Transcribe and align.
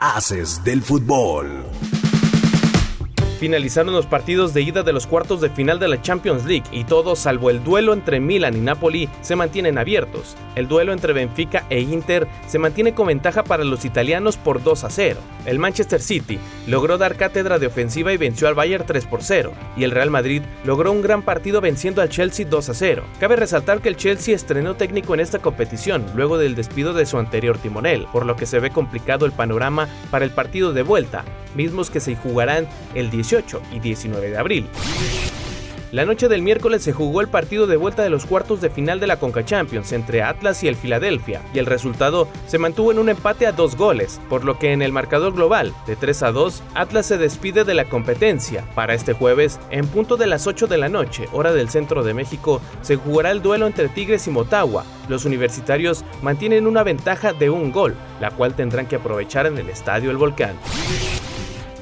Haces 0.00 0.62
del 0.62 0.80
fútbol. 0.80 1.87
Finalizaron 3.38 3.94
los 3.94 4.06
partidos 4.06 4.52
de 4.52 4.62
ida 4.62 4.82
de 4.82 4.92
los 4.92 5.06
cuartos 5.06 5.40
de 5.40 5.48
final 5.48 5.78
de 5.78 5.86
la 5.86 6.02
Champions 6.02 6.44
League 6.44 6.64
y 6.72 6.82
todos, 6.82 7.20
salvo 7.20 7.50
el 7.50 7.62
duelo 7.62 7.92
entre 7.92 8.18
Milan 8.18 8.56
y 8.56 8.60
Napoli, 8.60 9.08
se 9.20 9.36
mantienen 9.36 9.78
abiertos. 9.78 10.36
El 10.56 10.66
duelo 10.66 10.92
entre 10.92 11.12
Benfica 11.12 11.64
e 11.70 11.78
Inter 11.78 12.26
se 12.48 12.58
mantiene 12.58 12.94
con 12.94 13.06
ventaja 13.06 13.44
para 13.44 13.62
los 13.62 13.84
italianos 13.84 14.36
por 14.36 14.60
2 14.60 14.82
a 14.82 14.90
0. 14.90 15.20
El 15.46 15.60
Manchester 15.60 16.00
City 16.00 16.40
logró 16.66 16.98
dar 16.98 17.14
cátedra 17.14 17.60
de 17.60 17.68
ofensiva 17.68 18.12
y 18.12 18.16
venció 18.16 18.48
al 18.48 18.56
Bayern 18.56 18.84
3 18.84 19.06
por 19.06 19.22
0. 19.22 19.52
Y 19.76 19.84
el 19.84 19.92
Real 19.92 20.10
Madrid 20.10 20.42
logró 20.64 20.90
un 20.90 21.00
gran 21.00 21.22
partido 21.22 21.60
venciendo 21.60 22.02
al 22.02 22.08
Chelsea 22.08 22.44
2 22.44 22.70
a 22.70 22.74
0. 22.74 23.04
Cabe 23.20 23.36
resaltar 23.36 23.80
que 23.80 23.88
el 23.88 23.96
Chelsea 23.96 24.34
estrenó 24.34 24.74
técnico 24.74 25.14
en 25.14 25.20
esta 25.20 25.38
competición 25.38 26.04
luego 26.16 26.38
del 26.38 26.56
despido 26.56 26.92
de 26.92 27.06
su 27.06 27.18
anterior 27.18 27.56
timonel, 27.56 28.06
por 28.12 28.26
lo 28.26 28.34
que 28.34 28.46
se 28.46 28.58
ve 28.58 28.70
complicado 28.70 29.26
el 29.26 29.32
panorama 29.32 29.88
para 30.10 30.24
el 30.24 30.32
partido 30.32 30.72
de 30.72 30.82
vuelta, 30.82 31.24
mismos 31.58 31.90
que 31.90 32.00
se 32.00 32.14
jugarán 32.14 32.68
el 32.94 33.10
18 33.10 33.60
y 33.74 33.80
19 33.80 34.30
de 34.30 34.38
abril. 34.38 34.66
La 35.90 36.04
noche 36.04 36.28
del 36.28 36.42
miércoles 36.42 36.82
se 36.82 36.92
jugó 36.92 37.22
el 37.22 37.28
partido 37.28 37.66
de 37.66 37.78
vuelta 37.78 38.02
de 38.02 38.10
los 38.10 38.26
cuartos 38.26 38.60
de 38.60 38.68
final 38.68 39.00
de 39.00 39.06
la 39.06 39.18
Conca 39.18 39.42
Champions 39.42 39.92
entre 39.92 40.22
Atlas 40.22 40.62
y 40.62 40.68
el 40.68 40.76
Filadelfia, 40.76 41.40
y 41.54 41.58
el 41.58 41.64
resultado 41.64 42.28
se 42.46 42.58
mantuvo 42.58 42.92
en 42.92 42.98
un 42.98 43.08
empate 43.08 43.46
a 43.46 43.52
dos 43.52 43.74
goles, 43.74 44.20
por 44.28 44.44
lo 44.44 44.58
que 44.58 44.72
en 44.72 44.82
el 44.82 44.92
marcador 44.92 45.32
global 45.32 45.72
de 45.86 45.96
3 45.96 46.24
a 46.24 46.32
2, 46.32 46.62
Atlas 46.74 47.06
se 47.06 47.16
despide 47.16 47.64
de 47.64 47.72
la 47.72 47.86
competencia. 47.86 48.66
Para 48.74 48.92
este 48.92 49.14
jueves, 49.14 49.58
en 49.70 49.86
punto 49.86 50.18
de 50.18 50.26
las 50.26 50.46
8 50.46 50.66
de 50.66 50.76
la 50.76 50.90
noche, 50.90 51.26
hora 51.32 51.52
del 51.52 51.70
centro 51.70 52.04
de 52.04 52.12
México, 52.12 52.60
se 52.82 52.96
jugará 52.96 53.30
el 53.30 53.40
duelo 53.40 53.66
entre 53.66 53.88
Tigres 53.88 54.26
y 54.26 54.30
Motagua. 54.30 54.84
Los 55.08 55.24
universitarios 55.24 56.04
mantienen 56.20 56.66
una 56.66 56.82
ventaja 56.82 57.32
de 57.32 57.48
un 57.48 57.72
gol, 57.72 57.94
la 58.20 58.30
cual 58.30 58.54
tendrán 58.54 58.84
que 58.84 58.96
aprovechar 58.96 59.46
en 59.46 59.56
el 59.56 59.70
Estadio 59.70 60.10
El 60.10 60.18
Volcán. 60.18 60.58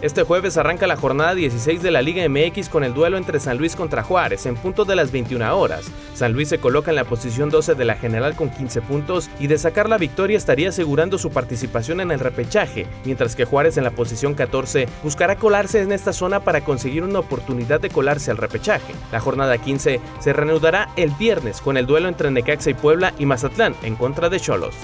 Este 0.06 0.22
jueves 0.22 0.56
arranca 0.56 0.86
la 0.86 0.96
jornada 0.96 1.34
16 1.34 1.82
de 1.82 1.90
la 1.90 2.00
Liga 2.00 2.22
MX 2.28 2.68
con 2.68 2.84
el 2.84 2.94
duelo 2.94 3.16
entre 3.16 3.40
San 3.40 3.58
Luis 3.58 3.74
contra 3.74 4.04
Juárez 4.04 4.46
en 4.46 4.54
punto 4.54 4.84
de 4.84 4.94
las 4.94 5.10
21 5.10 5.58
horas. 5.58 5.90
San 6.14 6.32
Luis 6.32 6.48
se 6.48 6.58
coloca 6.58 6.92
en 6.92 6.94
la 6.94 7.02
posición 7.02 7.50
12 7.50 7.74
de 7.74 7.84
la 7.84 7.96
general 7.96 8.36
con 8.36 8.50
15 8.50 8.82
puntos 8.82 9.28
y 9.40 9.48
de 9.48 9.58
sacar 9.58 9.88
la 9.88 9.98
victoria 9.98 10.38
estaría 10.38 10.68
asegurando 10.68 11.18
su 11.18 11.30
participación 11.30 12.00
en 12.00 12.12
el 12.12 12.20
repechaje, 12.20 12.86
mientras 13.04 13.34
que 13.34 13.46
Juárez 13.46 13.78
en 13.78 13.82
la 13.82 13.90
posición 13.90 14.34
14 14.34 14.86
buscará 15.02 15.34
colarse 15.34 15.82
en 15.82 15.90
esta 15.90 16.12
zona 16.12 16.38
para 16.38 16.60
conseguir 16.60 17.02
una 17.02 17.18
oportunidad 17.18 17.80
de 17.80 17.90
colarse 17.90 18.30
al 18.30 18.36
repechaje. 18.36 18.94
La 19.10 19.18
jornada 19.18 19.58
15 19.58 20.00
se 20.20 20.32
reanudará 20.32 20.88
el 20.94 21.10
viernes 21.18 21.60
con 21.60 21.76
el 21.76 21.86
duelo 21.86 22.06
entre 22.06 22.30
Necaxa 22.30 22.70
y 22.70 22.74
Puebla 22.74 23.12
y 23.18 23.26
Mazatlán 23.26 23.74
en 23.82 23.96
contra 23.96 24.28
de 24.28 24.38
Cholos. 24.38 24.76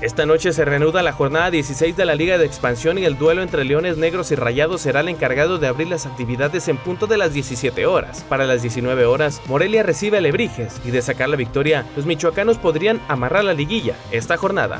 Esta 0.00 0.26
noche 0.26 0.52
se 0.52 0.64
reanuda 0.64 1.02
la 1.02 1.12
jornada 1.12 1.50
16 1.50 1.96
de 1.96 2.04
la 2.04 2.14
Liga 2.14 2.38
de 2.38 2.46
Expansión 2.46 2.98
y 2.98 3.04
el 3.04 3.18
duelo 3.18 3.42
entre 3.42 3.64
Leones 3.64 3.96
Negros 3.96 4.30
y 4.30 4.36
Rayados 4.36 4.82
será 4.82 5.00
el 5.00 5.08
encargado 5.08 5.58
de 5.58 5.66
abrir 5.66 5.88
las 5.88 6.06
actividades 6.06 6.68
en 6.68 6.76
punto 6.76 7.08
de 7.08 7.16
las 7.16 7.32
17 7.32 7.84
horas. 7.84 8.24
Para 8.28 8.46
las 8.46 8.62
19 8.62 9.06
horas, 9.06 9.42
Morelia 9.46 9.82
recibe 9.82 10.18
a 10.18 10.20
Lebrijes 10.20 10.80
y 10.84 10.92
de 10.92 11.02
sacar 11.02 11.28
la 11.28 11.34
victoria, 11.34 11.84
los 11.96 12.06
michoacanos 12.06 12.58
podrían 12.58 13.00
amarrar 13.08 13.42
la 13.42 13.54
liguilla 13.54 13.96
esta 14.12 14.36
jornada. 14.36 14.78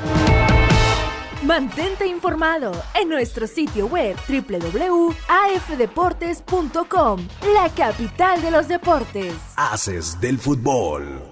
Mantente 1.43 2.07
informado 2.07 2.71
en 2.95 3.09
nuestro 3.09 3.45
sitio 3.45 3.87
web 3.87 4.15
www.afdeportes.com, 4.27 7.27
la 7.53 7.67
capital 7.75 8.41
de 8.41 8.51
los 8.51 8.69
deportes. 8.69 9.33
Haces 9.57 10.21
del 10.21 10.37
fútbol. 10.37 11.28